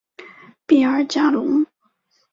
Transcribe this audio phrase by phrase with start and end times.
[0.65, 1.63] 比尔加龙。